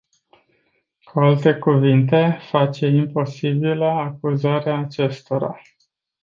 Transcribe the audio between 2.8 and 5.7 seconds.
imposibilă acuzarea acestora.